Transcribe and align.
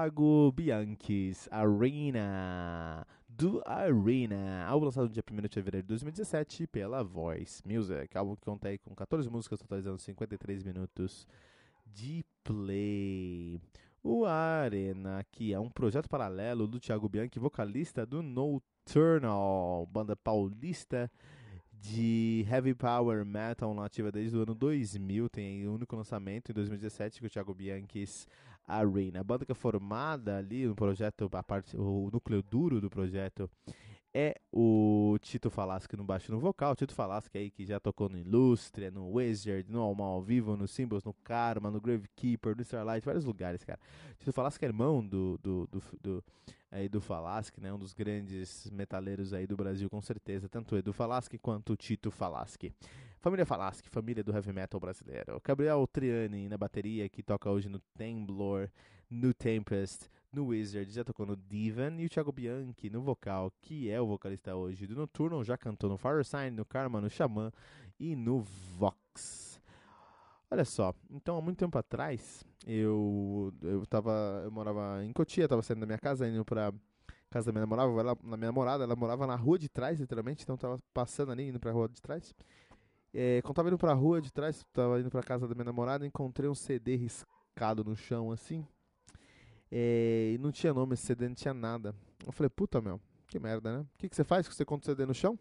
Thiago 0.00 0.50
Bianchis 0.52 1.46
Arena 1.50 3.06
do 3.28 3.62
Arena, 3.66 4.64
álbum 4.64 4.86
lançado 4.86 5.08
no 5.08 5.12
dia 5.12 5.22
1 5.30 5.42
de 5.42 5.48
fevereiro 5.50 5.84
de 5.84 5.88
2017 5.88 6.66
pela 6.68 7.04
Voice 7.04 7.62
Music, 7.66 8.16
álbum 8.16 8.34
que 8.34 8.40
conta 8.40 8.78
com 8.78 8.94
14 8.94 9.28
músicas, 9.28 9.58
totalizando 9.58 9.98
53 9.98 10.62
minutos 10.62 11.26
de 11.84 12.24
play. 12.42 13.60
O 14.02 14.24
Arena, 14.24 15.22
que 15.30 15.52
é 15.52 15.60
um 15.60 15.68
projeto 15.68 16.08
paralelo 16.08 16.66
do 16.66 16.80
Thiago 16.80 17.06
Bianchi, 17.06 17.38
vocalista 17.38 18.06
do 18.06 18.22
Nocturnal, 18.22 19.86
banda 19.92 20.16
paulista 20.16 21.10
de 21.72 22.46
heavy 22.50 22.74
power 22.74 23.24
metal 23.24 23.74
nativa 23.74 24.10
desde 24.10 24.36
o 24.36 24.42
ano 24.42 24.54
2000, 24.54 25.28
tem 25.28 25.66
o 25.66 25.74
único 25.74 25.94
lançamento 25.94 26.50
em 26.50 26.54
2017 26.54 27.20
que 27.20 27.26
o 27.26 27.30
Thiago 27.30 27.54
Bianchis 27.54 28.26
Arena. 28.76 29.20
A 29.20 29.24
banda 29.24 29.44
que 29.44 29.52
é 29.52 29.54
formada 29.54 30.38
ali 30.38 30.66
no 30.66 30.74
projeto, 30.74 31.28
a 31.32 31.42
parte, 31.42 31.76
o 31.76 32.10
núcleo 32.12 32.42
duro 32.42 32.80
do 32.80 32.90
projeto 32.90 33.50
é 34.12 34.34
o 34.52 35.16
Tito 35.20 35.50
Falaschi 35.50 35.96
no 35.96 36.04
baixo 36.04 36.32
no 36.32 36.38
vocal. 36.38 36.72
O 36.72 36.76
Tito 36.76 36.94
Falaschi 36.94 37.38
aí 37.38 37.50
que 37.50 37.64
já 37.64 37.78
tocou 37.78 38.08
no 38.08 38.18
Illustre, 38.18 38.90
no 38.90 39.10
Wizard, 39.12 39.70
no 39.70 39.80
Alma 39.80 40.04
ao 40.04 40.20
Vivo, 40.20 40.56
no 40.56 40.66
Symbols, 40.66 41.04
no 41.04 41.14
Karma, 41.24 41.70
no 41.70 41.80
Gravekeeper, 41.80 42.56
no 42.56 42.62
Starlight, 42.62 43.04
vários 43.04 43.24
lugares, 43.24 43.64
cara. 43.64 43.78
Tito 44.18 44.32
Falaschi 44.32 44.64
é 44.64 44.68
irmão 44.68 45.06
do, 45.06 45.38
do, 45.38 45.66
do, 45.68 45.82
do 46.00 46.24
aí 46.70 46.88
do 46.88 47.00
Falaschi, 47.00 47.60
né? 47.60 47.72
Um 47.72 47.78
dos 47.78 47.92
grandes 47.92 48.70
metaleiros 48.70 49.32
aí 49.32 49.46
do 49.46 49.56
Brasil, 49.56 49.88
com 49.88 50.00
certeza. 50.00 50.48
Tanto 50.48 50.74
o 50.74 50.78
Edu 50.78 50.92
Falaschi 50.92 51.38
quanto 51.38 51.72
o 51.72 51.76
Tito 51.76 52.10
Falaschi. 52.10 52.72
Família 53.18 53.44
Falaschi, 53.44 53.88
família 53.88 54.24
do 54.24 54.32
heavy 54.32 54.52
metal 54.52 54.80
brasileiro. 54.80 55.40
Gabriel 55.44 55.86
Triani 55.86 56.48
na 56.48 56.56
bateria, 56.56 57.08
que 57.08 57.22
toca 57.22 57.50
hoje 57.50 57.68
no 57.68 57.78
Temblor, 57.94 58.68
no 59.10 59.34
Tempest, 59.34 60.08
no 60.32 60.46
Wizard, 60.46 60.90
já 60.90 61.04
tocou 61.04 61.26
no 61.26 61.36
Divan. 61.36 62.00
E 62.00 62.06
o 62.06 62.08
Thiago 62.08 62.32
Bianchi 62.32 62.90
no 62.90 63.00
vocal, 63.02 63.52
que 63.60 63.90
é 63.90 64.00
o 64.00 64.06
vocalista 64.06 64.54
hoje 64.54 64.86
do 64.86 64.94
Nocturno, 64.94 65.42
já 65.44 65.56
cantou 65.56 65.90
no 65.90 65.96
Fire 65.96 66.24
Sign, 66.24 66.56
no 66.56 66.64
Karma, 66.64 67.00
no 67.00 67.10
Xamã 67.10 67.52
e 67.98 68.14
no 68.16 68.40
Vox. 68.40 69.60
Olha 70.50 70.64
só, 70.64 70.92
então 71.08 71.36
há 71.36 71.40
muito 71.40 71.58
tempo 71.58 71.78
atrás, 71.78 72.44
eu 72.66 73.52
eu 73.62 73.86
tava, 73.86 74.42
eu 74.44 74.50
morava 74.50 75.04
em 75.04 75.12
Cotia, 75.12 75.46
tava 75.46 75.62
saindo 75.62 75.80
da 75.80 75.86
minha 75.86 75.98
casa, 75.98 76.26
indo 76.28 76.44
pra 76.44 76.72
casa 77.30 77.46
da 77.46 77.52
minha 77.52 77.60
namorada, 77.60 77.92
ela, 78.00 78.18
na 78.24 78.36
minha 78.36 78.48
namorada, 78.48 78.82
ela 78.82 78.96
morava 78.96 79.28
na 79.28 79.36
rua 79.36 79.56
de 79.56 79.68
trás, 79.68 80.00
literalmente, 80.00 80.42
então 80.42 80.56
tava 80.56 80.76
passando 80.92 81.30
ali, 81.30 81.48
indo 81.48 81.60
pra 81.60 81.70
rua 81.70 81.88
de 81.88 82.02
trás. 82.02 82.34
É, 83.14 83.40
quando 83.42 83.54
tava 83.54 83.68
indo 83.68 83.78
pra 83.78 83.92
rua 83.92 84.20
de 84.20 84.32
trás, 84.32 84.64
tava 84.72 85.00
indo 85.00 85.08
pra 85.10 85.22
casa 85.22 85.46
da 85.46 85.54
minha 85.54 85.64
namorada, 85.64 86.04
encontrei 86.04 86.48
um 86.50 86.54
CD 86.54 86.96
riscado 86.96 87.84
no 87.84 87.94
chão, 87.94 88.32
assim. 88.32 88.66
É, 89.70 90.32
e 90.34 90.38
não 90.38 90.50
tinha 90.50 90.74
nome, 90.74 90.94
esse 90.94 91.06
CD 91.06 91.28
não 91.28 91.34
tinha 91.34 91.54
nada. 91.54 91.94
Eu 92.26 92.32
falei, 92.32 92.50
puta, 92.50 92.80
meu, 92.80 93.00
que 93.28 93.38
merda, 93.38 93.78
né? 93.78 93.80
O 93.94 93.98
que, 93.98 94.08
que 94.08 94.16
você 94.16 94.24
faz 94.24 94.46
você 94.46 94.62
encontra 94.62 94.90
o 94.90 94.94
CD 94.94 95.06
no 95.06 95.14
chão? 95.14 95.38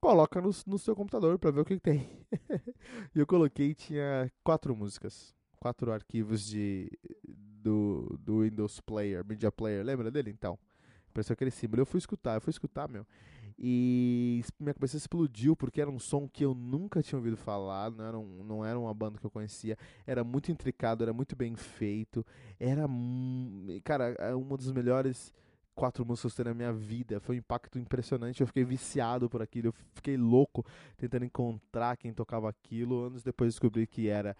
Coloca 0.00 0.40
no, 0.40 0.50
no 0.66 0.78
seu 0.78 0.96
computador 0.96 1.38
pra 1.38 1.50
ver 1.50 1.60
o 1.60 1.64
que, 1.64 1.76
que 1.76 1.80
tem. 1.80 2.10
e 3.14 3.20
eu 3.20 3.26
coloquei 3.26 3.72
tinha 3.72 4.30
quatro 4.42 4.74
músicas. 4.74 5.34
Quatro 5.60 5.92
arquivos 5.92 6.44
de 6.44 6.90
do, 7.28 8.18
do 8.20 8.40
Windows 8.40 8.80
Player, 8.80 9.24
Media 9.24 9.52
Player. 9.52 9.84
Lembra 9.84 10.10
dele? 10.10 10.30
Então. 10.30 10.58
Apareceu 11.08 11.34
aquele 11.34 11.50
símbolo. 11.50 11.82
Eu 11.82 11.86
fui 11.86 11.98
escutar, 11.98 12.34
eu 12.34 12.40
fui 12.40 12.50
escutar, 12.50 12.88
meu. 12.88 13.06
E 13.58 14.42
minha 14.58 14.74
cabeça 14.74 14.96
explodiu 14.96 15.54
porque 15.56 15.80
era 15.80 15.90
um 15.90 15.98
som 15.98 16.28
que 16.28 16.44
eu 16.44 16.54
nunca 16.54 17.02
tinha 17.02 17.18
ouvido 17.18 17.36
falar, 17.36 17.90
não 17.90 18.04
era, 18.04 18.18
um, 18.18 18.44
não 18.44 18.64
era 18.64 18.78
uma 18.78 18.92
banda 18.92 19.18
que 19.18 19.26
eu 19.26 19.30
conhecia, 19.30 19.76
era 20.06 20.24
muito 20.24 20.50
intricado, 20.50 21.02
era 21.02 21.12
muito 21.12 21.36
bem 21.36 21.54
feito, 21.56 22.24
era, 22.58 22.86
cara, 23.84 24.14
é 24.18 24.34
uma 24.34 24.56
das 24.56 24.70
melhores 24.70 25.32
quatro 25.74 26.04
músicas 26.04 26.34
que 26.34 26.40
eu 26.40 26.44
na 26.44 26.54
minha 26.54 26.72
vida, 26.72 27.20
foi 27.20 27.36
um 27.36 27.38
impacto 27.38 27.78
impressionante, 27.78 28.40
eu 28.40 28.46
fiquei 28.46 28.64
viciado 28.64 29.28
por 29.28 29.42
aquilo, 29.42 29.68
eu 29.68 29.74
fiquei 29.94 30.16
louco 30.16 30.64
tentando 30.96 31.24
encontrar 31.24 31.96
quem 31.96 32.12
tocava 32.12 32.48
aquilo, 32.48 33.04
anos 33.04 33.22
depois 33.22 33.52
descobri 33.52 33.86
que 33.86 34.08
era 34.08 34.36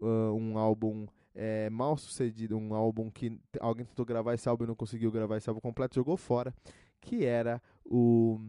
uh, 0.00 0.32
um 0.34 0.58
álbum 0.58 1.06
é, 1.34 1.68
mal 1.68 1.96
sucedido, 1.96 2.56
um 2.56 2.74
álbum 2.74 3.10
que 3.10 3.38
alguém 3.60 3.84
tentou 3.84 4.04
gravar 4.04 4.34
esse 4.34 4.48
álbum 4.48 4.64
e 4.64 4.66
não 4.68 4.74
conseguiu 4.76 5.10
gravar 5.10 5.36
esse 5.36 5.48
álbum 5.48 5.60
completo, 5.60 5.96
jogou 5.96 6.16
fora, 6.16 6.54
que 7.04 7.24
era 7.24 7.62
o, 7.84 8.40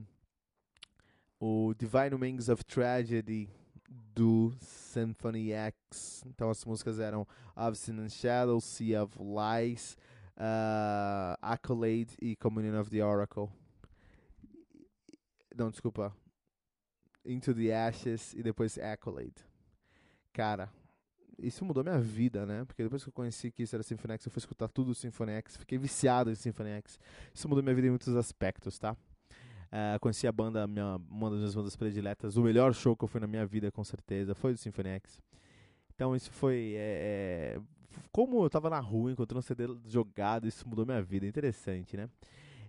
o 1.39 1.73
Divine 1.77 2.15
Wings 2.15 2.49
of 2.49 2.63
Tragedy 2.63 3.49
do 4.15 4.53
Symphony 4.61 5.51
X. 5.51 6.23
Então 6.25 6.49
as 6.49 6.63
músicas 6.63 6.99
eram 6.99 7.27
Obscene 7.55 8.01
and 8.01 8.09
Shadow, 8.09 8.59
Sea 8.61 8.95
of 8.95 9.17
Lies, 9.19 9.97
uh, 10.37 11.37
Accolade 11.41 12.15
e 12.21 12.35
Communion 12.35 12.79
of 12.79 12.89
the 12.89 13.03
Oracle. 13.03 13.49
Não, 15.55 15.69
desculpa. 15.69 16.15
Into 17.25 17.53
the 17.53 17.73
Ashes 17.73 18.33
e 18.33 18.41
depois 18.41 18.77
Accolade. 18.77 19.45
Cara, 20.31 20.69
isso 21.39 21.63
mudou 21.65 21.83
minha 21.83 21.99
vida, 21.99 22.45
né? 22.45 22.63
Porque 22.65 22.83
depois 22.83 23.03
que 23.03 23.09
eu 23.09 23.13
conheci 23.13 23.51
que 23.51 23.63
isso 23.63 23.75
era 23.75 23.83
Symphony 23.83 24.13
X, 24.13 24.25
eu 24.25 24.31
fui 24.31 24.39
escutar 24.39 24.67
tudo 24.67 24.87
do 24.87 24.95
Symphony 24.95 25.33
X, 25.33 25.57
fiquei 25.57 25.77
viciado 25.77 26.31
em 26.31 26.35
Symphony 26.35 26.69
X. 26.71 26.99
Isso 27.33 27.47
mudou 27.47 27.63
minha 27.63 27.75
vida 27.75 27.87
em 27.87 27.89
muitos 27.89 28.15
aspectos, 28.15 28.79
tá? 28.79 28.93
Uh, 28.93 29.99
conheci 29.99 30.27
a 30.27 30.31
banda, 30.31 30.65
minha, 30.67 30.97
uma 31.09 31.29
das 31.29 31.39
minhas 31.39 31.55
bandas 31.55 31.75
prediletas. 31.75 32.37
O 32.37 32.41
melhor 32.41 32.73
show 32.73 32.95
que 32.95 33.03
eu 33.03 33.07
fui 33.07 33.19
na 33.19 33.27
minha 33.27 33.45
vida, 33.45 33.71
com 33.71 33.83
certeza, 33.83 34.33
foi 34.33 34.53
do 34.53 34.57
Symphony 34.57 34.89
X. 34.89 35.19
Então 35.93 36.15
isso 36.15 36.31
foi. 36.31 36.73
É, 36.75 37.57
é, 37.57 37.61
como 38.11 38.43
eu 38.43 38.49
tava 38.49 38.69
na 38.69 38.79
rua, 38.79 39.11
encontrando 39.11 39.39
um 39.39 39.41
CD 39.41 39.65
jogado, 39.85 40.47
isso 40.47 40.67
mudou 40.67 40.85
minha 40.85 41.01
vida. 41.01 41.25
Interessante, 41.25 41.97
né? 41.97 42.09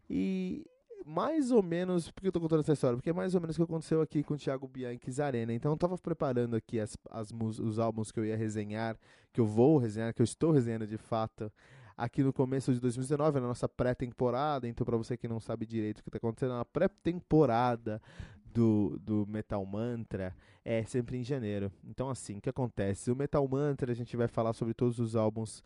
E 0.09 0.65
mais 1.07 1.53
ou 1.53 1.63
menos, 1.63 2.11
por 2.11 2.21
que 2.21 2.27
eu 2.27 2.33
tô 2.33 2.41
contando 2.41 2.61
essa 2.61 2.73
história? 2.73 2.97
Porque 2.97 3.11
é 3.11 3.13
mais 3.13 3.33
ou 3.35 3.41
menos 3.41 3.57
o 3.57 3.59
que 3.59 3.63
aconteceu 3.63 4.01
aqui 4.01 4.25
com 4.25 4.35
o 4.35 4.37
Thiago 4.37 4.67
Bianchi 4.67 5.11
Zarena. 5.13 5.53
Então 5.53 5.71
eu 5.71 5.77
tava 5.77 5.97
preparando 5.97 6.57
aqui 6.57 6.81
as, 6.81 6.99
as, 7.11 7.31
os 7.31 7.79
álbuns 7.79 8.11
que 8.11 8.19
eu 8.19 8.25
ia 8.25 8.37
resenhar, 8.37 8.99
que 9.33 9.41
eu 9.41 9.47
vou 9.47 9.79
resenhar, 9.79 10.13
que 10.13 10.21
eu 10.21 10.25
estou 10.25 10.51
resenhando 10.51 10.85
de 10.85 10.99
fato 10.99 11.51
aqui 11.97 12.25
no 12.25 12.33
começo 12.33 12.75
de 12.75 12.81
2019, 12.81 13.39
na 13.39 13.47
nossa 13.47 13.69
pré-temporada. 13.69 14.67
Então, 14.67 14.85
para 14.85 14.97
você 14.97 15.17
que 15.17 15.29
não 15.29 15.39
sabe 15.39 15.65
direito 15.65 16.01
o 16.01 16.03
que 16.03 16.09
está 16.09 16.19
acontecendo, 16.19 16.55
na 16.55 16.65
pré-temporada 16.65 18.03
do, 18.45 18.99
do 19.01 19.27
Metal 19.29 19.65
Mantra 19.65 20.35
é 20.65 20.83
sempre 20.85 21.17
em 21.17 21.23
janeiro. 21.23 21.71
Então, 21.85 22.11
assim, 22.11 22.39
o 22.39 22.41
que 22.41 22.51
acontece? 22.51 23.13
O 23.13 23.17
Metal 23.17 23.47
Mantra, 23.47 23.93
a 23.93 23.95
gente 23.95 24.17
vai 24.17 24.27
falar 24.27 24.53
sobre 24.53 24.75
todos 24.75 24.99
os 24.99 25.15
álbuns 25.15 25.63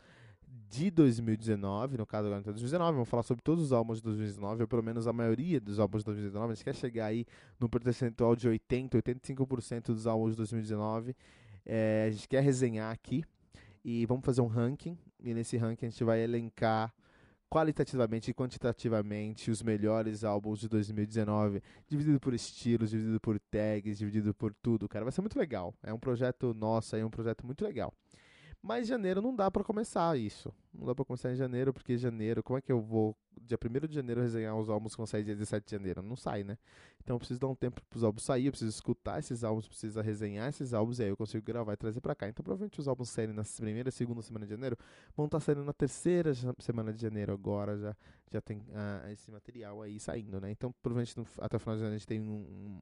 de 0.69 0.91
2019, 0.91 1.99
no 1.99 2.07
caso 2.07 2.27
agora 2.27 2.41
de 2.41 2.47
2019, 2.47 2.93
vamos 2.93 3.09
falar 3.09 3.23
sobre 3.23 3.43
todos 3.43 3.65
os 3.65 3.73
álbuns 3.73 3.99
de 3.99 4.05
2019, 4.05 4.63
ou 4.63 4.69
pelo 4.69 4.83
menos 4.83 5.07
a 5.07 5.13
maioria 5.13 5.61
dos 5.61 5.79
álbuns 5.79 6.03
de 6.03 6.07
2019. 6.07 6.53
A 6.53 6.55
gente 6.55 6.65
quer 6.65 6.75
chegar 6.75 7.07
aí 7.07 7.27
no 7.59 7.69
percentual 7.69 8.37
de 8.37 8.49
80, 8.49 8.99
85% 9.03 9.87
dos 9.87 10.07
álbuns 10.07 10.33
de 10.33 10.37
2019. 10.39 11.17
É, 11.67 12.07
a 12.09 12.11
gente 12.11 12.29
quer 12.29 12.43
resenhar 12.43 12.93
aqui 12.93 13.25
e 13.85 14.07
vamos 14.07 14.25
fazer 14.25 14.41
um 14.41 14.47
ranking. 14.47 14.97
E 15.19 15.35
nesse 15.35 15.57
ranking 15.57 15.87
a 15.87 15.91
gente 15.91 16.05
vai 16.05 16.21
elencar 16.21 16.95
qualitativamente 17.51 18.31
e 18.31 18.35
quantitativamente 18.35 19.51
os 19.51 19.61
melhores 19.61 20.23
álbuns 20.23 20.61
de 20.61 20.69
2019, 20.69 21.61
dividido 21.89 22.21
por 22.21 22.33
estilos, 22.33 22.91
dividido 22.91 23.19
por 23.19 23.41
tags, 23.41 23.99
dividido 23.99 24.33
por 24.33 24.55
tudo, 24.55 24.89
cara. 24.89 25.05
Vai 25.05 25.13
ser 25.13 25.21
muito 25.21 25.37
legal. 25.37 25.75
É 25.83 25.93
um 25.93 25.99
projeto 25.99 26.55
nosso, 26.55 26.95
é 26.95 27.05
um 27.05 27.11
projeto 27.11 27.45
muito 27.45 27.65
legal. 27.65 27.93
Mas 28.63 28.87
janeiro 28.87 29.23
não 29.23 29.35
dá 29.35 29.51
para 29.51 29.65
começar 29.65 30.19
isso. 30.19 30.53
Não 30.73 30.87
dá 30.87 30.95
para 30.95 31.05
começar 31.05 31.33
em 31.33 31.35
janeiro, 31.35 31.73
porque 31.73 31.97
janeiro, 31.97 32.43
como 32.43 32.59
é 32.59 32.61
que 32.61 32.71
eu 32.71 32.81
vou 32.81 33.17
dia 33.41 33.59
1 33.59 33.89
de 33.89 33.95
janeiro 33.95 34.21
resenhar 34.21 34.55
os 34.57 34.69
álbuns 34.69 34.93
que 34.93 34.99
vão 34.99 35.07
sair 35.07 35.25
dia 35.25 35.35
17 35.35 35.65
de 35.65 35.71
janeiro? 35.71 36.03
Não 36.03 36.15
sai, 36.15 36.45
né? 36.45 36.59
Então 37.03 37.17
eu 37.17 37.19
preciso 37.19 37.41
dar 37.41 37.49
um 37.49 37.55
tempo 37.55 37.81
para 37.89 37.97
os 37.97 38.05
álbuns 38.05 38.23
sair, 38.23 38.47
eu 38.47 38.53
preciso 38.53 38.71
escutar 38.71 39.19
esses 39.19 39.43
álbuns, 39.43 39.67
preciso 39.67 39.99
resenhar 40.03 40.49
esses 40.51 40.75
álbuns 40.75 40.99
e 40.99 41.05
aí 41.05 41.09
eu 41.09 41.17
consigo 41.17 41.45
gravar 41.45 41.73
e 41.73 41.77
trazer 41.77 42.03
para 42.03 42.15
cá. 42.15 42.29
Então 42.29 42.45
provavelmente 42.45 42.79
os 42.79 42.87
álbuns 42.87 43.09
saírem 43.09 43.35
na 43.35 43.43
primeira, 43.43 43.91
segunda 43.91 44.21
semana 44.21 44.45
de 44.45 44.51
janeiro, 44.51 44.77
vão 45.17 45.25
estar 45.25 45.39
tá 45.39 45.45
saindo 45.45 45.65
na 45.65 45.73
terceira 45.73 46.33
semana 46.59 46.93
de 46.93 47.01
janeiro 47.01 47.33
agora, 47.33 47.79
já, 47.79 47.97
já 48.31 48.41
tem 48.43 48.63
ah, 48.75 49.11
esse 49.11 49.31
material 49.31 49.81
aí 49.81 49.99
saindo, 49.99 50.39
né? 50.39 50.51
Então 50.51 50.73
provavelmente 50.83 51.17
no, 51.17 51.27
até 51.39 51.57
o 51.57 51.61
final 51.61 51.77
de 51.77 51.81
janeiro 51.81 51.97
a 51.97 51.99
gente 51.99 52.07
tem 52.07 52.21
um, 52.21 52.35
um 52.35 52.81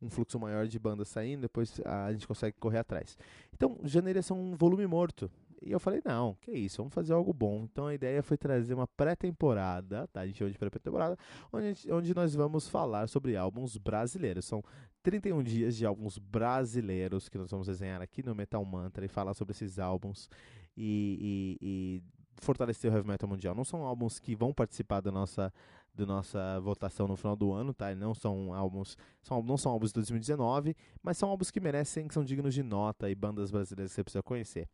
um 0.00 0.08
fluxo 0.08 0.38
maior 0.38 0.66
de 0.66 0.78
bandas 0.78 1.08
saindo, 1.08 1.42
depois 1.42 1.80
a 1.84 2.12
gente 2.12 2.26
consegue 2.26 2.56
correr 2.58 2.78
atrás. 2.78 3.18
Então, 3.52 3.78
janeiro 3.84 4.18
ia 4.18 4.22
ser 4.22 4.32
um 4.32 4.56
volume 4.56 4.86
morto. 4.86 5.30
E 5.62 5.72
eu 5.72 5.78
falei, 5.78 6.00
não, 6.04 6.34
que 6.40 6.52
isso, 6.52 6.78
vamos 6.78 6.94
fazer 6.94 7.12
algo 7.12 7.34
bom. 7.34 7.64
Então 7.70 7.86
a 7.86 7.94
ideia 7.94 8.22
foi 8.22 8.38
trazer 8.38 8.72
uma 8.72 8.86
pré-temporada, 8.86 10.08
tá? 10.08 10.22
A 10.22 10.26
gente 10.26 10.38
chama 10.38 10.50
de 10.50 10.58
pré-temporada, 10.58 11.18
onde, 11.52 11.92
onde 11.92 12.14
nós 12.14 12.34
vamos 12.34 12.66
falar 12.66 13.08
sobre 13.08 13.36
álbuns 13.36 13.76
brasileiros. 13.76 14.46
São 14.46 14.64
31 15.02 15.42
dias 15.42 15.76
de 15.76 15.84
álbuns 15.84 16.16
brasileiros 16.16 17.28
que 17.28 17.36
nós 17.36 17.50
vamos 17.50 17.66
desenhar 17.66 18.00
aqui 18.00 18.22
no 18.22 18.34
Metal 18.34 18.64
Mantra 18.64 19.04
e 19.04 19.08
falar 19.08 19.34
sobre 19.34 19.52
esses 19.52 19.78
álbuns 19.78 20.30
e, 20.74 21.58
e, 21.60 22.00
e 22.00 22.02
fortalecer 22.36 22.90
o 22.90 22.94
heavy 22.94 23.06
metal 23.06 23.28
mundial. 23.28 23.54
Não 23.54 23.64
são 23.64 23.84
álbuns 23.84 24.18
que 24.18 24.34
vão 24.34 24.54
participar 24.54 25.00
da 25.00 25.12
nossa 25.12 25.52
da 26.00 26.14
nossa 26.14 26.60
votação 26.60 27.06
no 27.06 27.16
final 27.16 27.36
do 27.36 27.52
ano, 27.52 27.72
tá? 27.72 27.94
Não 27.94 28.14
são 28.14 28.52
álbuns, 28.52 28.96
são, 29.22 29.42
não 29.42 29.56
são 29.56 29.72
álbuns 29.72 29.90
de 29.90 29.94
2019, 29.94 30.76
mas 31.02 31.16
são 31.16 31.28
álbuns 31.28 31.50
que 31.50 31.60
merecem, 31.60 32.08
que 32.08 32.14
são 32.14 32.24
dignos 32.24 32.54
de 32.54 32.62
nota 32.62 33.10
e 33.10 33.14
bandas 33.14 33.50
brasileiras 33.50 33.92
que 33.92 33.94
você 33.96 34.04
precisa 34.04 34.22
conhecer. 34.22 34.68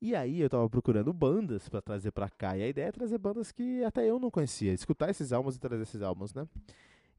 E 0.00 0.14
aí 0.14 0.40
eu 0.40 0.50
tava 0.50 0.68
procurando 0.68 1.12
bandas 1.12 1.68
para 1.68 1.80
trazer 1.80 2.10
para 2.10 2.28
cá, 2.28 2.56
e 2.56 2.62
a 2.62 2.68
ideia 2.68 2.86
é 2.86 2.92
trazer 2.92 3.18
bandas 3.18 3.50
que 3.50 3.82
até 3.82 4.08
eu 4.08 4.18
não 4.18 4.30
conhecia, 4.30 4.72
escutar 4.72 5.10
esses 5.10 5.32
álbuns 5.32 5.56
e 5.56 5.58
trazer 5.58 5.82
esses 5.82 6.02
álbuns, 6.02 6.34
né? 6.34 6.46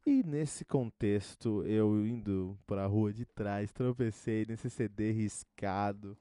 E 0.06 0.24
nesse 0.24 0.63
contexto, 0.63 1.63
eu 1.63 2.06
indo 2.06 2.57
para 2.65 2.83
a 2.83 2.88
rua 2.88 3.12
de 3.12 3.25
trás, 3.25 3.74
tropecei 3.74 4.45
nesse 4.48 4.69
CD 4.69 5.12
riscado 5.12 6.18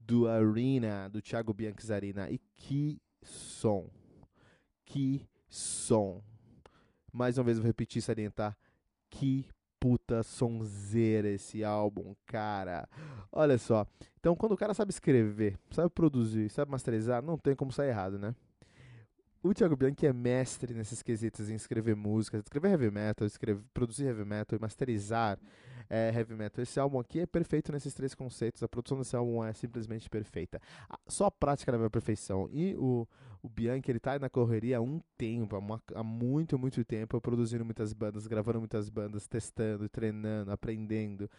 do 0.00 0.28
Arena, 0.28 1.08
do 1.08 1.20
Thiago 1.20 1.52
Bianchizarina, 1.52 2.30
e 2.30 2.38
que 2.56 2.98
som! 3.22 3.90
Que 4.84 5.26
som! 5.50 6.22
Mais 7.16 7.38
uma 7.38 7.44
vez 7.44 7.56
vou 7.56 7.66
repetir 7.66 8.00
e 8.00 8.02
salientar. 8.02 8.54
Que 9.08 9.48
puta 9.80 10.22
sonzeira 10.22 11.28
esse 11.28 11.64
álbum, 11.64 12.14
cara. 12.26 12.86
Olha 13.32 13.56
só. 13.56 13.86
Então, 14.20 14.36
quando 14.36 14.52
o 14.52 14.56
cara 14.56 14.74
sabe 14.74 14.90
escrever, 14.90 15.58
sabe 15.70 15.88
produzir, 15.88 16.50
sabe 16.50 16.70
masterizar, 16.70 17.22
não 17.22 17.38
tem 17.38 17.56
como 17.56 17.72
sair 17.72 17.88
errado, 17.88 18.18
né? 18.18 18.34
O 19.42 19.54
Thiago 19.54 19.76
Bianchi 19.76 20.06
é 20.06 20.12
mestre 20.12 20.74
nesses 20.74 21.02
quesitos 21.02 21.50
em 21.50 21.54
escrever 21.54 21.94
músicas, 21.94 22.42
escrever 22.42 22.70
heavy 22.72 22.90
metal, 22.90 23.26
escrever, 23.26 23.62
produzir 23.72 24.06
heavy 24.06 24.24
metal 24.24 24.58
e 24.58 24.60
masterizar 24.60 25.38
é, 25.88 26.12
heavy 26.12 26.34
metal. 26.34 26.62
Esse 26.62 26.80
álbum 26.80 26.98
aqui 26.98 27.20
é 27.20 27.26
perfeito 27.26 27.70
nesses 27.70 27.94
três 27.94 28.14
conceitos. 28.14 28.62
A 28.62 28.68
produção 28.68 28.98
desse 28.98 29.14
álbum 29.14 29.44
é 29.44 29.52
simplesmente 29.52 30.10
perfeita. 30.10 30.60
Só 31.06 31.26
a 31.26 31.30
prática 31.30 31.70
leva 31.70 31.86
à 31.86 31.90
perfeição. 31.90 32.48
E 32.50 32.74
o, 32.76 33.06
o 33.42 33.48
Bianchi, 33.48 33.90
ele 33.90 34.00
tá 34.00 34.18
na 34.18 34.28
correria 34.28 34.78
há 34.78 34.80
um 34.80 35.00
tempo, 35.16 35.56
há, 35.94 36.02
muito, 36.02 36.58
muito 36.58 36.84
tempo, 36.84 37.20
produzindo 37.20 37.64
muitas 37.64 37.92
bandas, 37.92 38.26
gravando 38.26 38.58
muitas 38.58 38.88
bandas, 38.88 39.28
testando, 39.28 39.88
treinando, 39.88 40.50
aprendendo, 40.50 41.30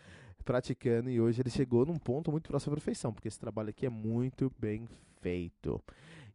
praticando. 0.46 1.10
E 1.10 1.20
hoje 1.20 1.42
ele 1.42 1.50
chegou 1.50 1.86
num 1.86 1.98
ponto 1.98 2.32
muito 2.32 2.48
próximo 2.48 2.74
à 2.74 2.76
perfeição, 2.78 3.12
porque 3.12 3.28
esse 3.28 3.40
trabalho 3.40 3.70
aqui 3.70 3.86
é 3.86 3.90
muito 3.90 4.50
bem 4.58 4.88
feito. 5.20 5.84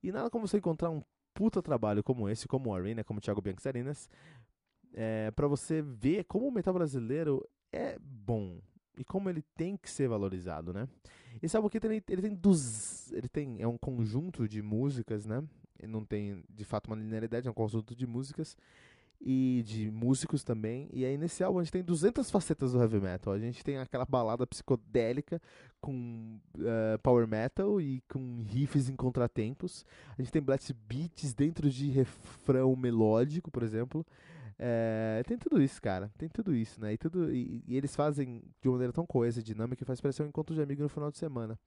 E 0.03 0.11
nada 0.11 0.29
como 0.29 0.47
você 0.47 0.58
encontrar 0.58 0.91
um 0.91 1.03
puta 1.34 1.62
trabalho 1.62 2.02
como 2.02 2.29
esse, 2.29 2.46
como 2.46 2.70
o 2.70 2.75
Arena, 2.75 3.05
como 3.05 3.19
o 3.19 3.20
Thiago 3.20 3.40
Bianchi 3.40 3.69
Arenas, 3.69 4.08
é, 4.94 5.31
para 5.31 5.46
você 5.46 5.82
ver 5.82 6.25
como 6.25 6.49
o 6.49 6.52
metal 6.52 6.75
brasileiro 6.75 7.46
é 7.73 7.99
bom 7.99 8.61
e 8.96 9.05
como 9.05 9.31
ele 9.31 9.43
tem 9.56 9.76
que 9.76 9.90
ser 9.90 10.08
valorizado, 10.08 10.73
né? 10.73 10.87
Esse 11.43 11.56
álbum 11.56 11.69
aqui 11.69 11.79
ele, 11.82 12.02
ele 12.08 12.23
tem 12.23 12.34
dos, 12.34 13.11
ele 13.12 13.29
tem 13.29 13.61
é 13.61 13.67
um 13.67 13.79
conjunto 13.79 14.46
de 14.46 14.61
músicas, 14.61 15.25
né? 15.25 15.43
Ele 15.79 15.90
não 15.90 16.05
tem 16.05 16.44
de 16.49 16.64
fato 16.64 16.88
uma 16.88 16.96
linearidade, 16.96 17.49
é 17.49 17.50
um 17.50 17.55
conjunto 17.55 17.94
de 17.94 18.06
músicas 18.06 18.56
e 19.24 19.62
de 19.64 19.90
músicos 19.90 20.42
também. 20.42 20.88
E 20.92 21.04
aí 21.04 21.16
nesse 21.16 21.44
álbum 21.44 21.60
a 21.60 21.62
gente 21.62 21.72
tem 21.72 21.82
200 21.82 22.30
facetas 22.30 22.72
do 22.72 22.80
heavy 22.80 23.00
metal. 23.00 23.32
A 23.32 23.38
gente 23.38 23.62
tem 23.62 23.78
aquela 23.78 24.04
balada 24.04 24.46
psicodélica 24.46 25.40
com 25.80 26.38
uh, 26.56 26.98
power 27.02 27.26
metal 27.26 27.80
e 27.80 28.02
com 28.08 28.42
riffs 28.42 28.88
em 28.88 28.96
contratempos. 28.96 29.86
A 30.19 30.22
gente 30.22 30.32
tem 30.32 30.42
blast 30.42 30.72
beats 30.88 31.32
dentro 31.32 31.70
de 31.70 31.88
refrão 31.88 32.74
melódico, 32.74 33.50
por 33.50 33.62
exemplo. 33.62 34.04
É, 34.58 35.22
tem 35.26 35.38
tudo 35.38 35.62
isso, 35.62 35.80
cara. 35.80 36.10
Tem 36.19 36.28
tudo 36.28 36.54
isso, 36.54 36.80
né? 36.80 36.92
E, 36.92 36.98
tudo, 36.98 37.32
e, 37.32 37.64
e, 37.66 37.76
eles 37.76 37.94
fazem 37.96 38.42
de 38.60 38.69
uma 38.69 38.74
maneira 38.74 38.92
tão 38.92 39.06
coesa 39.06 39.42
dinâmica 39.42 39.76
que 39.76 39.84
faz 39.84 40.00
parecer 40.00 40.22
um 40.22 40.28
encontro 40.28 40.54
de 40.54 40.62
amigo 40.62 40.82
no 40.82 40.88
final 40.88 41.10
de 41.10 41.19
semana 41.19 41.58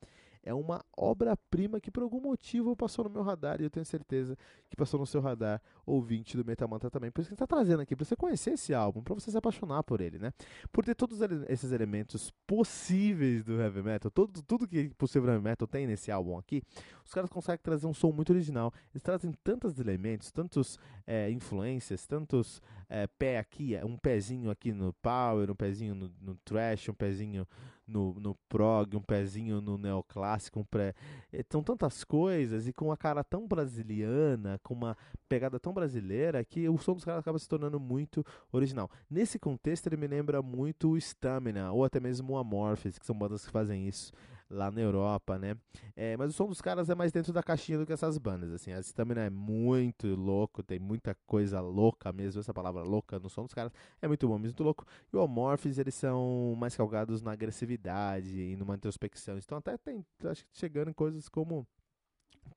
é 0.46 0.54
uma 0.54 0.86
obra-prima 0.96 1.82
que 1.82 1.90
por 1.90 2.04
algum 2.04 2.22
motivo 2.22 2.76
passou 2.76 3.06
no 3.06 3.10
meu 3.10 3.24
radar 3.24 3.60
e 3.60 3.64
eu 3.64 3.70
tenho 3.70 3.86
certeza 3.86 4.38
que 4.70 4.76
passou 4.76 5.00
no 5.00 5.06
seu 5.06 5.20
radar, 5.20 5.60
ouvinte 5.86 6.38
do 6.38 6.46
Metamanta 6.46 6.90
também. 6.90 7.10
Por 7.10 7.22
isso 7.22 7.30
que 7.30 7.34
está 7.34 7.48
trazendo 7.48 7.82
aqui, 7.82 7.96
para 7.96 8.06
você 8.06 8.16
conhecer 8.16 8.52
esse 8.52 8.74
álbum, 8.74 9.02
para 9.02 9.16
você 9.16 9.32
se 9.32 9.38
apaixonar 9.38 9.84
por 9.84 10.00
ele, 10.00 10.20
né? 10.20 10.32
Por 10.72 10.86
ter 10.86 10.94
todos 10.94 11.20
esses 11.50 11.72
elementos 11.72 12.32
possíveis 12.46 13.44
do 13.44 13.60
heavy 13.60 13.82
metal, 13.82 14.12
todo, 14.12 14.44
tudo 14.44 14.68
que 14.68 14.90
possível 14.90 15.30
heavy 15.30 15.44
metal 15.44 15.68
tem 15.68 15.88
nesse 15.88 16.12
álbum 16.12 16.38
aqui, 16.38 16.62
os 17.04 17.12
caras 17.12 17.30
conseguem 17.30 17.64
trazer 17.64 17.88
um 17.88 17.94
som 17.94 18.12
muito 18.12 18.32
original. 18.32 18.72
Eles 18.94 19.02
trazem 19.02 19.34
tantos 19.44 19.80
elementos, 19.80 20.32
tantos 20.32 20.78
é, 21.08 21.32
influências, 21.32 22.06
tantos 22.06 22.62
é, 22.88 23.08
pé 23.08 23.40
aqui, 23.40 23.76
um 23.84 23.98
pezinho 23.98 24.52
aqui 24.52 24.72
no 24.72 24.94
power, 24.94 25.50
um 25.50 25.56
pezinho 25.56 25.96
no, 25.96 26.12
no 26.22 26.36
trash, 26.46 26.90
um 26.90 26.94
pezinho 26.94 27.48
no, 27.88 28.14
no 28.20 28.36
prog, 28.50 28.96
um 28.96 29.02
pezinho 29.02 29.62
no 29.62 29.78
neoclássico, 29.78 30.60
um 30.60 30.64
pré. 30.64 30.94
Eh, 31.32 31.44
são 31.50 31.64
tantas 31.64 32.04
coisas 32.04 32.68
e 32.68 32.74
com 32.74 32.86
uma 32.86 32.98
cara 32.98 33.24
tão 33.24 33.48
brasiliana, 33.48 34.60
com 34.64 34.74
uma 34.74 34.98
pegada 35.30 35.60
tão 35.60 35.74
brasileira, 35.74 36.44
que 36.44 36.68
o 36.68 36.78
som 36.78 36.94
dos 36.94 37.06
caras 37.06 37.20
acaba 37.20 37.40
se 37.40 37.48
tornando 37.48 37.80
muito 37.80 38.26
original. 38.52 38.90
Nesse 39.10 39.38
contexto, 39.38 39.88
ele 39.88 39.98
me 39.98 40.08
lembra 40.08 40.42
muito 40.42 40.92
o 40.92 40.98
Stamina, 40.98 41.72
ou 41.72 41.84
até 41.84 42.00
mesmo 42.00 42.34
o 42.34 42.38
Amorphis, 42.38 42.98
que 42.98 43.06
são 43.06 43.18
bandas 43.18 43.46
que 43.46 43.52
fazem 43.52 43.88
isso 43.88 44.12
lá 44.50 44.70
na 44.72 44.82
Europa, 44.82 45.38
né? 45.38 45.56
É, 45.96 46.16
mas 46.18 46.32
o 46.32 46.34
som 46.34 46.48
dos 46.48 46.62
caras 46.62 46.90
é 46.90 46.96
mais 46.96 47.12
dentro 47.12 47.34
da 47.34 47.42
caixinha 47.42 47.78
do 47.78 47.86
que 47.86 47.94
essas 47.94 48.18
bandas, 48.18 48.52
assim. 48.52 48.72
A 48.72 48.80
Stamina 48.82 49.22
é 49.22 49.30
muito 49.30 50.08
louco, 50.16 50.62
tem 50.64 50.80
muita 50.80 51.16
coisa 51.26 51.60
louca 51.60 52.12
mesmo, 52.12 52.40
essa 52.40 52.54
palavra 52.54 52.84
louca 52.84 53.20
no 53.20 53.30
som 53.30 53.44
dos 53.44 53.54
caras 53.54 53.72
é 54.02 54.08
muito 54.08 54.28
bom, 54.28 54.38
muito 54.38 54.64
louco. 54.64 54.86
E 55.12 55.18
o 55.18 55.22
Amorphis, 55.22 55.78
eles 55.78 55.96
são 55.96 56.56
mais 56.58 56.76
calgados 56.76 57.22
na 57.22 57.32
agressividade 57.32 58.40
e 58.40 58.56
numa 58.56 58.76
introspecção. 58.76 59.38
Então 59.38 59.58
até 59.58 59.78
tem, 59.78 60.06
acho 60.26 60.46
que 60.46 60.58
chegando 60.58 60.90
em 60.90 60.94
coisas 60.94 61.28
como 61.30 61.68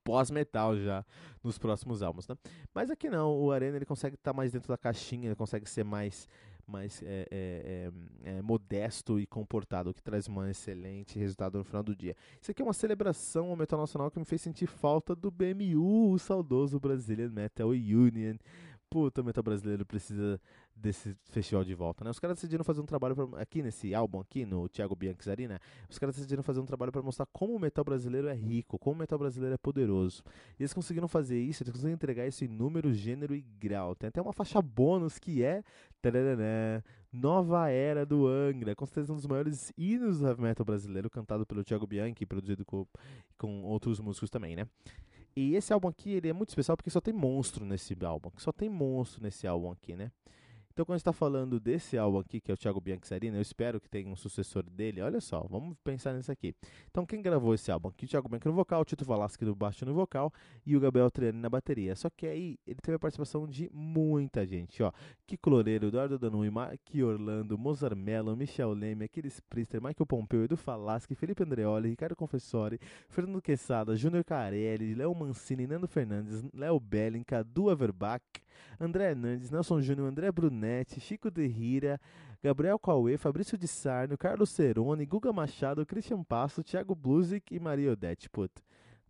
pós-metal 0.05 0.77
já 0.77 1.05
nos 1.43 1.59
próximos 1.59 2.03
álbuns, 2.03 2.29
né? 2.29 2.37
Mas 2.75 2.91
aqui 2.91 3.09
não, 3.09 3.35
o 3.39 3.51
Arena 3.51 3.77
ele 3.77 3.87
consegue 3.87 4.17
estar 4.17 4.33
tá 4.33 4.37
mais 4.37 4.53
dentro 4.53 4.69
da 4.69 4.77
caixinha, 4.77 5.27
ele 5.27 5.35
consegue 5.35 5.69
ser 5.69 5.85
mais 5.85 6.29
mais 6.69 7.03
é, 7.03 7.27
é, 7.31 7.91
é, 8.25 8.31
é, 8.39 8.43
modesto 8.43 9.19
e 9.19 9.27
comportado, 9.27 9.91
o 9.91 9.95
que 9.95 10.03
traz 10.03 10.29
um 10.29 10.45
excelente 10.45 11.19
resultado 11.19 11.59
no 11.59 11.65
final 11.65 11.83
do 11.83 11.97
dia. 11.97 12.15
Isso 12.41 12.51
aqui 12.51 12.63
é 12.63 12.65
uma 12.65 12.73
celebração 12.73 13.49
ao 13.51 13.57
metal 13.57 13.81
nacional 13.81 14.11
que 14.11 14.19
me 14.19 14.25
fez 14.25 14.43
sentir 14.43 14.67
falta 14.67 15.15
do 15.15 15.31
BMU, 15.31 16.13
o 16.13 16.19
saudoso 16.19 16.79
Brazilian 16.79 17.31
Metal 17.31 17.69
Union. 17.69 18.37
Puta, 18.91 19.21
o 19.21 19.25
metal 19.25 19.43
brasileiro 19.43 19.85
precisa 19.85 20.41
desse 20.75 21.15
festival 21.25 21.63
de 21.63 21.75
volta, 21.75 22.05
né? 22.05 22.11
Os 22.11 22.19
caras 22.19 22.37
decidiram 22.37 22.65
fazer 22.65 22.81
um 22.81 22.87
trabalho 22.87 23.15
pra, 23.15 23.43
aqui 23.43 23.63
nesse 23.63 23.95
álbum 23.95 24.19
aqui 24.19 24.47
no 24.47 24.67
Thiago 24.67 24.97
Bianchi 24.97 25.47
né? 25.47 25.59
Os 25.91 25.99
caras 25.99 26.17
decidiram 26.17 26.43
fazer 26.43 26.61
um 26.61 26.65
trabalho 26.65 26.91
para 26.91 27.03
mostrar 27.03 27.27
como 27.27 27.55
o 27.55 27.59
metal 27.59 27.85
brasileiro 27.85 28.29
é 28.29 28.35
rico, 28.35 28.79
como 28.79 28.97
o 28.97 28.99
metal 28.99 29.19
brasileiro 29.19 29.55
é 29.55 29.59
poderoso. 29.59 30.23
E 30.59 30.63
eles 30.63 30.73
conseguiram 30.73 31.07
fazer 31.07 31.39
isso, 31.39 31.63
eles 31.63 31.73
conseguiram 31.73 31.95
entregar 31.95 32.27
isso 32.27 32.45
em 32.45 32.49
número, 32.49 32.91
gênero 32.95 33.35
e 33.35 33.43
grau. 33.43 33.95
Tem 33.95 34.09
até 34.09 34.23
uma 34.23 34.33
faixa 34.33 34.63
bônus 34.63 35.19
que 35.19 35.43
é 35.43 35.63
tararana, 36.01 36.83
Nova 37.13 37.69
Era 37.69 38.07
do 38.07 38.27
Angra, 38.27 38.75
com 38.75 38.87
certeza 38.87 39.13
um 39.13 39.17
dos 39.17 39.27
maiores 39.27 39.71
hinos 39.77 40.21
do 40.21 40.39
metal 40.39 40.65
brasileiro, 40.65 41.11
cantado 41.11 41.45
pelo 41.45 41.63
Thiago 41.63 41.87
Bianchi, 41.87 42.25
produzido 42.25 42.65
com, 42.65 42.87
com 43.37 43.65
outros 43.65 44.01
músicos 44.01 44.31
também, 44.31 44.57
né? 44.57 44.67
E 45.41 45.55
esse 45.55 45.73
álbum 45.73 45.87
aqui, 45.87 46.11
ele 46.15 46.29
é 46.29 46.33
muito 46.33 46.49
especial 46.49 46.77
porque 46.77 46.91
só 46.91 47.01
tem 47.01 47.15
monstro 47.15 47.65
nesse 47.65 47.97
álbum, 48.05 48.29
só 48.39 48.51
tem 48.51 48.69
monstro 48.69 49.23
nesse 49.23 49.47
álbum 49.47 49.71
aqui, 49.71 49.95
né? 49.95 50.11
Então, 50.79 50.87
quando 50.87 50.95
a 50.95 50.99
gente 50.99 51.05
tá 51.07 51.13
falando 51.13 51.59
desse 51.59 51.99
álbum 51.99 52.21
aqui, 52.21 52.41
que 52.41 52.53
é 52.53 52.55
o 52.55 52.57
Thiago 52.57 52.81
Bianchi 52.81 53.13
eu 53.21 53.41
espero 53.41 53.81
que 53.81 53.89
tenha 53.89 54.09
um 54.09 54.15
sucessor 54.15 54.63
dele. 54.63 55.03
Olha 55.03 55.21
só, 55.21 55.45
vamos 55.51 55.77
pensar 55.83 56.15
nisso 56.15 56.31
aqui. 56.31 56.55
Então, 56.89 57.05
quem 57.05 57.21
gravou 57.21 57.53
esse 57.53 57.69
álbum 57.73 57.89
aqui? 57.89 58.05
O 58.05 58.09
Thiago 58.09 58.29
Bianchi 58.29 58.47
no 58.47 58.55
vocal, 58.55 58.83
o 58.83 58.85
Tito 58.85 59.05
Valasque 59.05 59.45
no 59.45 59.57
baixo 59.57 59.85
no 59.85 59.93
vocal 59.93 60.33
e 60.65 60.77
o 60.77 60.81
Gabriel 60.81 61.11
Triani 61.11 61.41
na 61.41 61.51
bateria. 61.51 61.97
Só 61.97 62.09
que 62.09 62.29
aí 62.29 62.61
ele 62.65 62.79
teve 62.81 62.95
a 62.95 62.99
participação 63.01 63.45
de 63.49 63.69
muita 63.75 64.47
gente, 64.47 64.81
ó. 64.81 64.93
Kiko 65.27 65.51
Loureiro, 65.51 65.89
Eduardo 65.89 66.17
Danui, 66.17 66.49
Mark 66.49 66.79
Orlando, 66.95 67.59
Mozart 67.59 67.97
Mello, 67.97 68.37
Michel 68.37 68.73
Leme, 68.73 69.07
Aquiles 69.07 69.41
Priester, 69.51 69.83
Michael 69.83 70.07
Pompeu, 70.07 70.45
Edu 70.45 70.57
Falaschi, 70.57 71.17
Felipe 71.17 71.43
Andreoli, 71.43 71.89
Ricardo 71.89 72.15
Confessori, 72.15 72.79
Fernando 73.09 73.43
Quesada, 73.43 73.97
Júnior 73.97 74.23
Carelli, 74.23 74.95
Léo 74.95 75.13
Mancini, 75.13 75.67
Nando 75.67 75.89
Fernandes, 75.89 76.45
Léo 76.55 76.79
Belling, 76.79 77.25
Cadu 77.25 77.69
Averbach, 77.69 78.23
André 78.81 79.11
Hernandes, 79.11 79.51
Nelson 79.51 79.81
Júnior, 79.81 80.09
André 80.09 80.31
Brunetti, 80.69 81.01
Chico 81.01 81.31
de 81.31 81.47
Rira, 81.47 81.99
Gabriel 82.43 82.79
Cauê, 82.79 83.17
Fabrício 83.17 83.57
de 83.57 83.67
Sarno, 83.67 84.19
Carlos 84.19 84.51
Cerone, 84.51 85.07
Guga 85.07 85.33
Machado, 85.33 85.87
Christian 85.87 86.23
Passo, 86.23 86.63
Thiago 86.63 86.95
Blusic 86.95 87.55
e 87.55 87.59
Maria 87.59 87.93
Odete. 87.93 88.29
Puta, 88.29 88.61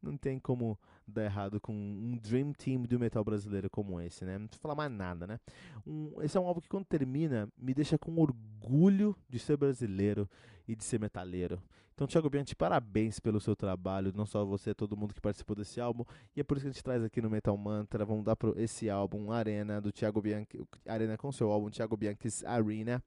não 0.03 0.17
tem 0.17 0.39
como 0.39 0.79
dar 1.07 1.25
errado 1.25 1.61
com 1.61 1.73
um 1.73 2.17
dream 2.17 2.53
team 2.53 2.83
do 2.83 2.99
metal 2.99 3.25
brasileiro 3.25 3.71
como 3.71 4.01
esse, 4.01 4.25
né? 4.25 4.39
Não 4.39 4.47
precisa 4.47 4.63
falar 4.63 4.75
mais 4.75 4.93
nada, 4.93 5.27
né? 5.27 5.41
Um, 5.87 6.13
esse 6.23 6.37
é 6.37 6.41
um 6.41 6.47
álbum 6.47 6.61
que 6.61 6.69
quando 6.69 6.85
termina 6.85 7.49
me 7.57 7.75
deixa 7.75 7.97
com 7.99 8.19
orgulho 8.19 9.17
de 9.29 9.39
ser 9.39 9.57
brasileiro 9.57 10.29
e 10.67 10.77
de 10.77 10.85
ser 10.85 11.01
metaleiro. 11.01 11.61
Então, 11.99 12.07
Thiago 12.07 12.31
Bianchi, 12.31 12.55
parabéns 12.55 13.19
pelo 13.19 13.41
seu 13.41 13.57
trabalho, 13.57 14.13
não 14.15 14.25
só 14.25 14.45
você, 14.45 14.73
todo 14.73 14.97
mundo 14.97 15.13
que 15.13 15.21
participou 15.21 15.57
desse 15.57 15.81
álbum. 15.81 16.05
E 16.37 16.41
é 16.41 16.45
por 16.45 16.57
isso 16.57 16.65
que 16.65 16.71
a 16.71 16.73
gente 16.73 16.85
traz 16.85 17.03
aqui 17.03 17.21
no 17.21 17.29
Metal 17.29 17.57
Mantra, 17.57 18.05
vamos 18.05 18.25
dar 18.25 18.37
para 18.37 18.51
esse 18.63 18.89
álbum 18.89 19.33
Arena 19.33 19.81
do 19.81 19.91
Thiago 19.91 20.23
Bianchi, 20.23 20.65
Arena 20.87 21.17
com 21.17 21.33
seu 21.33 21.51
álbum 21.51 21.71
Thiago 21.71 21.97
Bianchi's 21.97 22.45
Arena. 22.45 23.03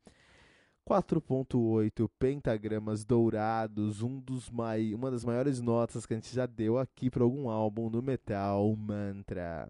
4.8 0.87 2.09
pentagramas 2.19 3.05
dourados, 3.05 4.01
um 4.01 4.19
dos 4.19 4.49
mai... 4.49 4.93
uma 4.93 5.11
das 5.11 5.23
maiores 5.23 5.61
notas 5.61 6.05
que 6.05 6.13
a 6.13 6.17
gente 6.17 6.33
já 6.33 6.45
deu 6.45 6.77
aqui 6.77 7.09
para 7.09 7.23
algum 7.23 7.49
álbum 7.49 7.89
no 7.89 8.01
Metal 8.01 8.75
Mantra. 8.75 9.69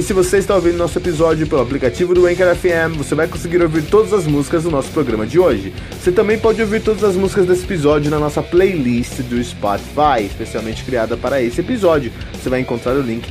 E 0.00 0.02
se 0.02 0.14
você 0.14 0.38
está 0.38 0.54
ouvindo 0.54 0.78
nosso 0.78 0.96
episódio 0.96 1.46
pelo 1.46 1.60
aplicativo 1.60 2.14
do 2.14 2.26
Anchor 2.26 2.56
FM, 2.56 2.96
você 2.96 3.14
vai 3.14 3.28
conseguir 3.28 3.60
ouvir 3.60 3.82
todas 3.82 4.14
as 4.14 4.26
músicas 4.26 4.62
do 4.62 4.70
nosso 4.70 4.90
programa 4.92 5.26
de 5.26 5.38
hoje. 5.38 5.74
Você 5.90 6.10
também 6.10 6.38
pode 6.38 6.58
ouvir 6.62 6.80
todas 6.80 7.04
as 7.04 7.16
músicas 7.16 7.44
desse 7.44 7.64
episódio 7.64 8.10
na 8.10 8.18
nossa 8.18 8.42
playlist 8.42 9.20
do 9.20 9.44
Spotify, 9.44 10.24
especialmente 10.24 10.84
criada 10.84 11.18
para 11.18 11.42
esse 11.42 11.60
episódio. 11.60 12.10
Você 12.32 12.48
vai 12.48 12.60
encontrar 12.60 12.96
o 12.96 13.02
link 13.02 13.30